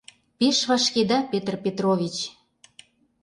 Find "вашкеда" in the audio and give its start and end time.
0.69-1.17